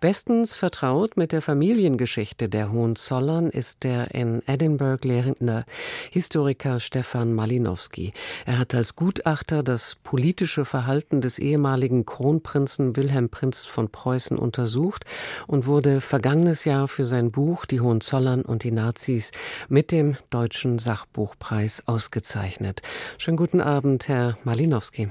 [0.00, 5.66] Bestens vertraut mit der Familiengeschichte der Hohenzollern ist der in Edinburgh lehrende
[6.10, 8.14] Historiker Stefan Malinowski.
[8.46, 15.04] Er hat als Gutachter das politische Verhalten des ehemaligen Kronprinzen Wilhelm Prinz von Preußen untersucht
[15.46, 19.32] und wurde vergangenes Jahr für sein Buch Die Hohenzollern und die Nazis
[19.68, 22.80] mit dem Deutschen Sachbuchpreis ausgezeichnet.
[23.18, 25.08] Schönen guten Abend, Herr Malinowski.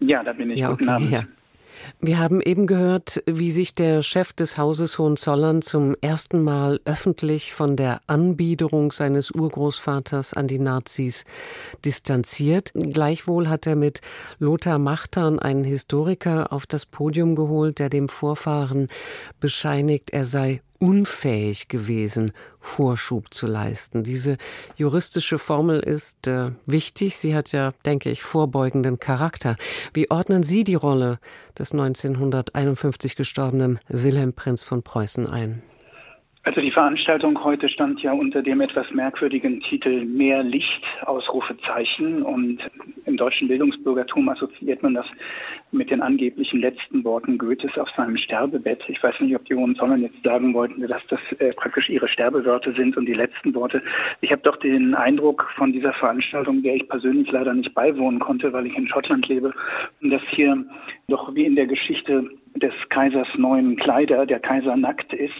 [0.00, 0.58] Ja, da bin ich.
[0.58, 1.26] Ja, okay, Ja.
[2.00, 7.52] Wir haben eben gehört, wie sich der Chef des Hauses Hohenzollern zum ersten Mal öffentlich
[7.52, 11.24] von der Anbiederung seines Urgroßvaters an die Nazis
[11.84, 12.72] distanziert.
[12.74, 14.00] Gleichwohl hat er mit
[14.38, 18.88] Lothar Machtern einen Historiker auf das Podium geholt, der dem Vorfahren
[19.40, 24.02] bescheinigt, er sei unfähig gewesen, Vorschub zu leisten.
[24.02, 24.38] Diese
[24.76, 27.16] juristische Formel ist äh, wichtig.
[27.16, 29.56] Sie hat ja, denke ich, vorbeugenden Charakter.
[29.92, 31.20] Wie ordnen Sie die Rolle
[31.58, 35.62] des 1951 gestorbenen Wilhelm Prinz von Preußen ein?
[36.42, 42.22] Also die Veranstaltung heute stand ja unter dem etwas merkwürdigen Titel Mehr Licht, Ausrufezeichen.
[42.22, 42.60] Und
[43.04, 45.04] im deutschen Bildungsbürgertum assoziiert man das
[45.70, 48.82] mit den angeblichen letzten Worten Goethes auf seinem Sterbebett.
[48.88, 52.72] Ich weiß nicht, ob die Hohenzollern jetzt sagen wollten, dass das äh, praktisch ihre Sterbewörter
[52.72, 53.82] sind und die letzten Worte.
[54.22, 58.50] Ich habe doch den Eindruck von dieser Veranstaltung, der ich persönlich leider nicht beiwohnen konnte,
[58.54, 59.52] weil ich in Schottland lebe,
[60.00, 60.64] dass hier
[61.08, 62.30] doch wie in der Geschichte
[62.60, 65.34] des Kaisers neuen Kleider, der Kaiser nackt ist.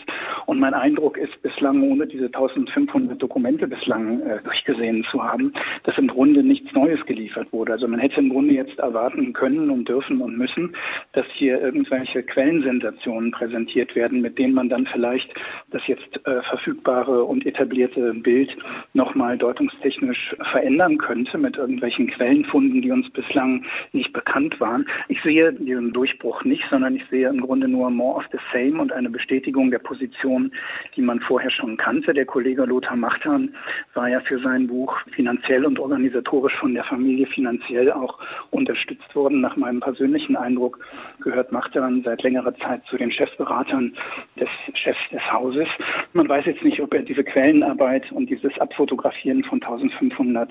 [0.46, 5.52] Und mein Eindruck ist bislang, ohne diese 1500 Dokumente bislang äh, durchgesehen zu haben,
[5.84, 7.72] dass im Grunde nichts Neues geliefert wurde.
[7.72, 10.74] Also man hätte im Grunde jetzt erwarten können und dürfen und müssen,
[11.12, 15.32] dass hier irgendwelche Quellensensationen präsentiert werden, mit denen man dann vielleicht
[15.70, 18.50] das jetzt äh, verfügbare und etablierte Bild
[18.94, 24.86] nochmal deutungstechnisch verändern könnte mit irgendwelchen Quellenfunden, die uns bislang nicht bekannt waren.
[25.08, 28.80] Ich sehe diesen Durchbruch nicht, sondern ich sehe im Grunde nur more of the same
[28.80, 30.52] und eine Bestätigung der Position,
[30.96, 32.14] die man vorher schon kannte.
[32.14, 33.54] Der Kollege Lothar Machtern
[33.94, 38.18] war ja für sein Buch finanziell und organisatorisch von der Familie finanziell auch
[38.50, 39.40] unterstützt worden.
[39.40, 40.78] Nach meinem persönlichen Eindruck
[41.20, 43.96] gehört Machtern seit längerer Zeit zu den Chefberatern
[44.38, 45.68] des Chefs des Hauses.
[46.12, 50.50] Man weiß jetzt nicht, ob er diese Quellenarbeit und dieses Abfotografieren von 1500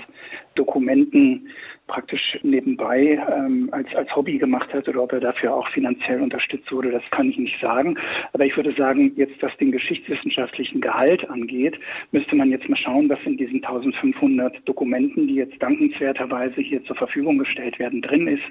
[0.55, 1.49] Dokumenten
[1.87, 6.71] praktisch nebenbei ähm, als, als Hobby gemacht hat oder ob er dafür auch finanziell unterstützt
[6.71, 7.97] wurde, das kann ich nicht sagen.
[8.33, 11.79] Aber ich würde sagen, jetzt was den geschichtswissenschaftlichen Gehalt angeht,
[12.11, 16.95] müsste man jetzt mal schauen, was in diesen 1500 Dokumenten, die jetzt dankenswerterweise hier zur
[16.95, 18.43] Verfügung gestellt werden, drin ist.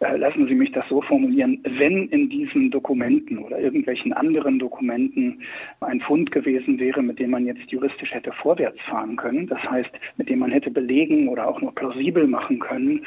[0.00, 1.60] Äh, lassen Sie mich das so formulieren.
[1.64, 5.42] Wenn in diesen Dokumenten oder irgendwelchen anderen Dokumenten
[5.80, 9.90] ein Fund gewesen wäre, mit dem man jetzt juristisch hätte vorwärts fahren können, das heißt,
[10.16, 13.01] mit dem man hätte belegen oder auch noch plausibel machen können,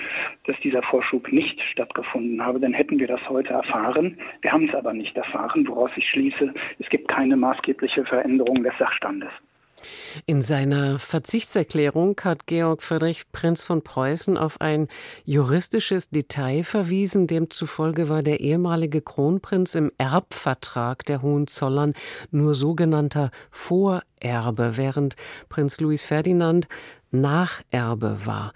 [0.45, 4.17] dass dieser Vorschub nicht stattgefunden habe, dann hätten wir das heute erfahren.
[4.41, 8.73] Wir haben es aber nicht erfahren, woraus ich schließe, es gibt keine maßgebliche Veränderung des
[8.77, 9.31] Sachstandes.
[10.25, 14.87] In seiner Verzichtserklärung hat Georg Friedrich Prinz von Preußen auf ein
[15.25, 21.93] juristisches Detail verwiesen, demzufolge war der ehemalige Kronprinz im Erbvertrag der Hohenzollern
[22.31, 25.15] nur sogenannter Vorerbe, während
[25.49, 26.67] Prinz Louis Ferdinand
[27.11, 28.53] Nacherbe war.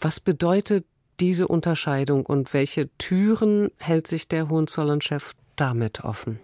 [0.00, 0.84] Was bedeutet
[1.20, 6.40] diese Unterscheidung und welche Türen hält sich der Hohenzollern-Chef damit offen?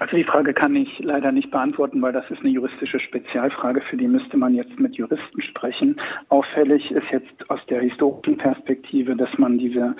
[0.00, 3.96] Also die Frage kann ich leider nicht beantworten, weil das ist eine juristische Spezialfrage, für
[3.96, 6.00] die müsste man jetzt mit Juristen sprechen.
[6.30, 9.94] Auffällig ist jetzt aus der historischen Perspektive, dass man diese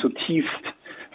[0.00, 0.62] zutiefst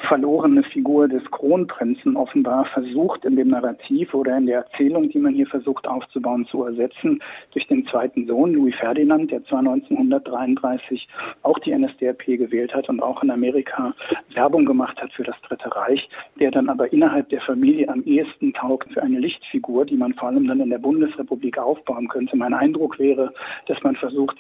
[0.08, 5.34] verlorene Figur des Kronprinzen offenbar versucht in dem Narrativ oder in der Erzählung, die man
[5.34, 7.22] hier versucht aufzubauen, zu ersetzen
[7.52, 11.08] durch den zweiten Sohn, Louis Ferdinand, der zwar 1933
[11.44, 13.94] auch die NSDAP gewählt hat und auch in Amerika
[14.34, 16.10] Werbung gemacht hat für das Dritte Reich,
[16.40, 20.30] der dann aber innerhalb der Familie am ehesten taugt für eine Lichtfigur, die man vor
[20.30, 22.36] allem dann in der Bundesrepublik aufbauen könnte.
[22.36, 23.34] Mein Eindruck wäre,
[23.68, 24.38] dass man versucht,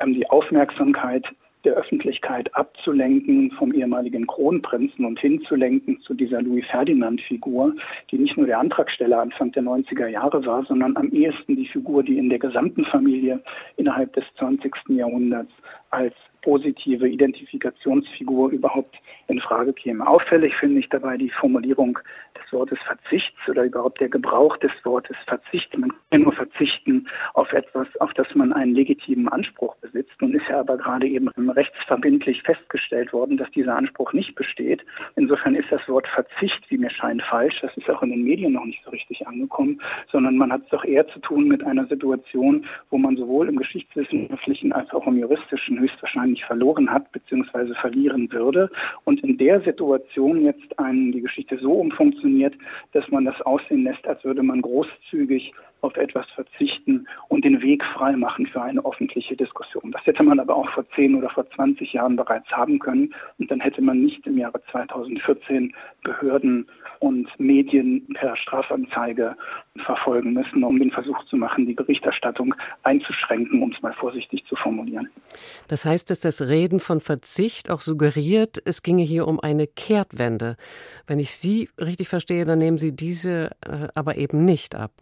[0.00, 1.24] ähm, die Aufmerksamkeit
[1.66, 7.74] der Öffentlichkeit abzulenken vom ehemaligen Kronprinzen und hinzulenken zu dieser Louis-Ferdinand-Figur,
[8.10, 12.02] die nicht nur der Antragsteller Anfang der 90er Jahre war, sondern am ehesten die Figur,
[12.02, 13.42] die in der gesamten Familie
[13.76, 14.72] innerhalb des 20.
[14.88, 15.52] Jahrhunderts
[15.90, 16.14] als
[16.46, 18.94] positive Identifikationsfigur überhaupt
[19.26, 20.06] in Frage käme.
[20.06, 21.98] Auffällig finde ich dabei die Formulierung
[22.36, 25.76] des Wortes Verzichts oder überhaupt der Gebrauch des Wortes Verzicht.
[25.76, 30.12] Man kann nur verzichten auf etwas, auf das man einen legitimen Anspruch besitzt.
[30.20, 34.84] Nun ist ja aber gerade eben rechtsverbindlich festgestellt worden, dass dieser Anspruch nicht besteht.
[35.16, 37.58] Insofern ist das Wort Verzicht, wie mir scheint, falsch.
[37.60, 39.80] Das ist auch in den Medien noch nicht so richtig angekommen,
[40.12, 43.56] sondern man hat es doch eher zu tun mit einer Situation, wo man sowohl im
[43.56, 47.74] geschichtswissenschaftlichen als auch im juristischen höchstwahrscheinlich eigentlich verloren hat bzw.
[47.74, 48.70] verlieren würde.
[49.04, 52.54] Und in der Situation jetzt einen, die Geschichte so umfunktioniert,
[52.92, 55.52] dass man das aussehen lässt, als würde man großzügig
[55.82, 59.92] auf etwas verzichten und den Weg frei machen für eine öffentliche Diskussion.
[59.92, 63.14] Das hätte man aber auch vor 10 oder vor 20 Jahren bereits haben können.
[63.38, 66.66] Und dann hätte man nicht im Jahre 2014 Behörden
[66.98, 69.36] und Medien per Strafanzeige
[69.80, 74.56] verfolgen müssen, um den Versuch zu machen, die Berichterstattung einzuschränken, um es mal vorsichtig zu
[74.56, 75.08] formulieren.
[75.68, 80.56] Das heißt, dass das Reden von Verzicht auch suggeriert, es ginge hier um eine Kehrtwende.
[81.06, 84.92] Wenn ich Sie richtig verstehe, dann nehmen Sie diese äh, aber eben nicht ab.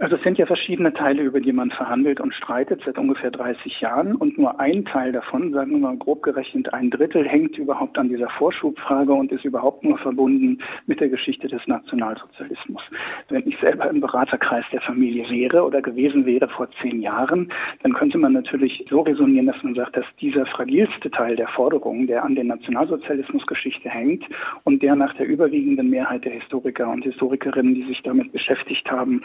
[0.00, 3.80] Also es sind ja verschiedene Teile, über die man verhandelt und streitet seit ungefähr 30
[3.80, 7.96] Jahren und nur ein Teil davon, sagen wir mal grob gerechnet ein Drittel, hängt überhaupt
[7.96, 12.82] an dieser Vorschubfrage und ist überhaupt nur verbunden mit der Geschichte des Nationalsozialismus.
[13.28, 17.52] Wenn ich selber im Beraterkreis der Familie wäre oder gewesen wäre vor zehn Jahren,
[17.84, 22.08] dann könnte man natürlich so resonieren, dass man sagt, dass dieser fragilste Teil der Forderungen,
[22.08, 24.24] der an der Nationalsozialismusgeschichte hängt
[24.64, 29.22] und der nach der überwiegenden Mehrheit der Historiker und Historikerinnen, die sich damit beschäftigt haben,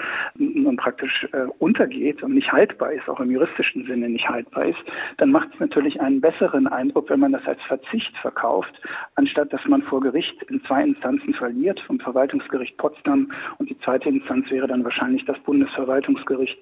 [0.63, 4.79] nun praktisch äh, untergeht und nicht haltbar ist, auch im juristischen Sinne nicht haltbar ist,
[5.17, 8.73] dann macht es natürlich einen besseren Eindruck, wenn man das als Verzicht verkauft,
[9.15, 14.09] anstatt dass man vor Gericht in zwei Instanzen verliert, vom Verwaltungsgericht Potsdam und die zweite
[14.09, 16.57] Instanz wäre dann wahrscheinlich das Bundesverwaltungsgericht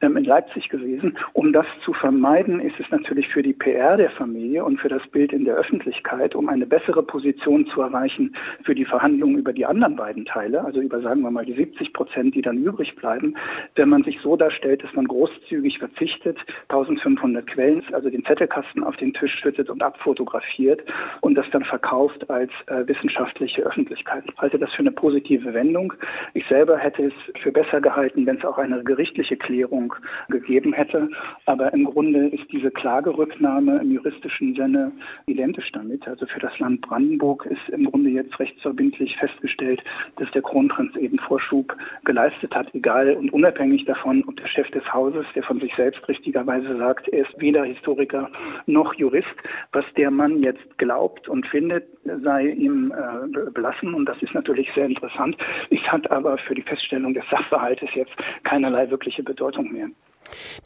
[0.00, 1.16] ähm, in Leipzig gewesen.
[1.32, 5.06] Um das zu vermeiden, ist es natürlich für die PR der Familie und für das
[5.08, 8.34] Bild in der Öffentlichkeit, um eine bessere Position zu erreichen
[8.64, 11.92] für die Verhandlungen über die anderen beiden Teile, also über sagen wir mal die 70
[11.92, 13.35] Prozent, die dann übrig bleiben,
[13.74, 16.38] wenn man sich so darstellt, dass man großzügig verzichtet,
[16.68, 20.82] 1500 Quellen, also den Zettelkasten auf den Tisch schüttet und abfotografiert
[21.20, 24.24] und das dann verkauft als äh, wissenschaftliche Öffentlichkeit.
[24.26, 25.92] Ich halte das für eine positive Wendung.
[26.34, 29.94] Ich selber hätte es für besser gehalten, wenn es auch eine gerichtliche Klärung
[30.28, 31.08] gegeben hätte.
[31.46, 34.92] Aber im Grunde ist diese Klagerücknahme im juristischen Sinne
[35.26, 36.06] identisch damit.
[36.08, 39.82] Also für das Land Brandenburg ist im Grunde jetzt rechtsverbindlich festgestellt,
[40.16, 41.74] dass der Kronprinz eben Vorschub
[42.04, 46.06] geleistet hat, egal und unabhängig davon, ob der Chef des Hauses, der von sich selbst
[46.06, 48.30] richtigerweise sagt, er ist weder Historiker
[48.66, 49.26] noch Jurist,
[49.72, 51.88] was der Mann jetzt glaubt und findet,
[52.22, 53.94] sei ihm äh, belassen.
[53.94, 55.36] Und das ist natürlich sehr interessant.
[55.70, 58.14] Es hat aber für die Feststellung des Sachverhaltes jetzt
[58.44, 59.88] keinerlei wirkliche Bedeutung mehr.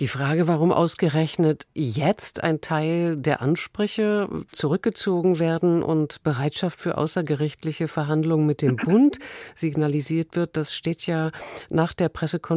[0.01, 7.89] Die Frage, warum ausgerechnet jetzt ein Teil der Ansprüche zurückgezogen werden und Bereitschaft für außergerichtliche
[7.89, 9.19] Verhandlungen mit dem Bund
[9.55, 11.31] signalisiert wird, das steht ja
[11.69, 12.50] nach der Pressekonferenz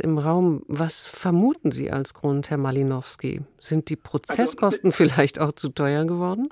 [0.00, 0.62] im Raum.
[0.68, 3.40] Was vermuten Sie als Grund, Herr Malinowski?
[3.58, 6.48] Sind die Prozesskosten also, vielleicht auch zu teuer geworden?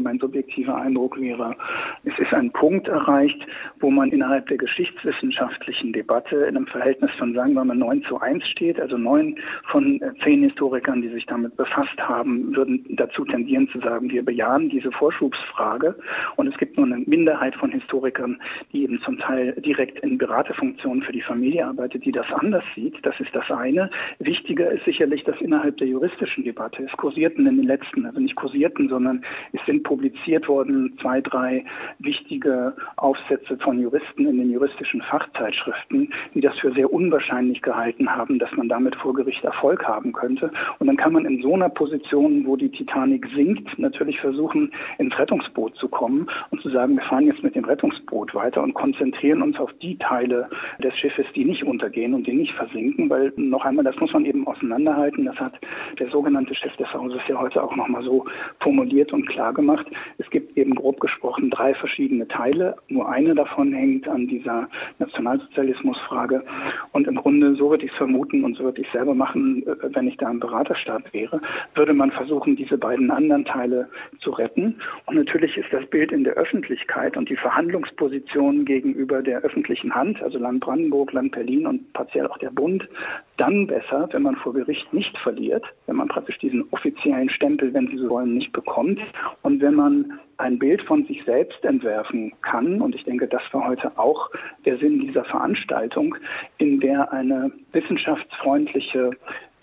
[0.00, 1.56] Mein subjektiver Eindruck wäre,
[2.04, 3.40] es ist ein Punkt erreicht,
[3.80, 8.20] wo man innerhalb der geschichtswissenschaftlichen Debatte in einem Verhältnis von, sagen wir mal, 9 zu
[8.20, 8.80] 1 steht.
[8.80, 9.36] Also neun
[9.70, 14.24] von äh, zehn Historikern, die sich damit befasst haben, würden dazu tendieren zu sagen, wir
[14.24, 15.96] bejahen diese Vorschubsfrage.
[16.36, 18.40] Und es gibt nur eine Minderheit von Historikern,
[18.72, 22.94] die eben zum Teil direkt in Beratefunktionen für die Familie arbeitet, die das anders sieht.
[23.02, 23.90] Das ist das eine.
[24.18, 28.36] Wichtiger ist sicherlich, dass innerhalb der juristischen Debatte, es kursierten in den letzten, also nicht
[28.36, 31.64] kursierten, sondern es sind publiziert worden, zwei, drei
[31.98, 38.38] wichtige Aufsätze von Juristen in den juristischen Fachzeitschriften, die das für sehr unwahrscheinlich gehalten haben,
[38.38, 40.50] dass man damit vor Gericht Erfolg haben könnte.
[40.78, 45.18] Und dann kann man in so einer Position, wo die Titanic sinkt, natürlich versuchen, ins
[45.18, 49.42] Rettungsboot zu kommen und zu sagen, wir fahren jetzt mit dem Rettungsboot weiter und konzentrieren
[49.42, 50.48] uns auf die Teile
[50.82, 54.24] des Schiffes, die nicht untergehen und die nicht versinken, weil noch einmal, das muss man
[54.24, 55.24] eben auseinanderhalten.
[55.24, 55.54] Das hat
[55.98, 58.24] der sogenannte Chef des Hauses ja heute auch nochmal so
[58.60, 59.86] formuliert und klar gemacht gemacht.
[60.18, 62.76] Es gibt eben grob gesprochen drei verschiedene Teile.
[62.88, 66.44] Nur eine davon hängt an dieser Nationalsozialismusfrage.
[66.92, 69.66] Und im Grunde, so würde ich es vermuten und so würde ich es selber machen,
[69.66, 71.40] äh, wenn ich da im Beraterstaat wäre,
[71.74, 73.88] würde man versuchen, diese beiden anderen Teile
[74.20, 74.80] zu retten.
[75.06, 80.22] Und natürlich ist das Bild in der Öffentlichkeit und die Verhandlungsposition gegenüber der öffentlichen Hand,
[80.22, 82.88] also Land Brandenburg, Land Berlin und partiell auch der Bund,
[83.36, 87.88] dann besser, wenn man vor Gericht nicht verliert, wenn man praktisch diesen offiziellen Stempel, wenn
[87.88, 89.00] Sie so wollen, nicht bekommt
[89.42, 93.66] und wenn man ein Bild von sich selbst entwerfen kann, und ich denke, das war
[93.66, 94.30] heute auch
[94.64, 96.16] der Sinn dieser Veranstaltung,
[96.58, 99.10] in der eine wissenschaftsfreundliche,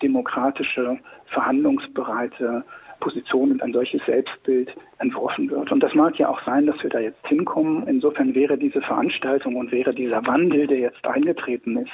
[0.02, 2.64] demokratische, verhandlungsbereite
[3.00, 5.72] Position und ein solches Selbstbild entworfen wird.
[5.72, 7.86] Und das mag ja auch sein, dass wir da jetzt hinkommen.
[7.88, 11.90] Insofern wäre diese Veranstaltung und wäre dieser Wandel, der jetzt eingetreten ist,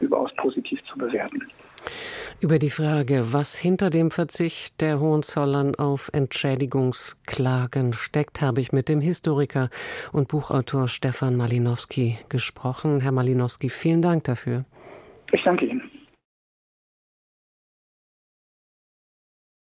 [0.00, 1.42] überaus positiv zu bewerten.
[2.40, 8.88] Über die Frage, was hinter dem Verzicht der Hohenzollern auf Entschädigungsklagen steckt, habe ich mit
[8.88, 9.70] dem Historiker
[10.12, 13.00] und Buchautor Stefan Malinowski gesprochen.
[13.00, 14.64] Herr Malinowski, vielen Dank dafür.
[15.32, 15.87] Ich danke Ihnen.